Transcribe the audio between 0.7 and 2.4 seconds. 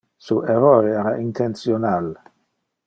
era intentional.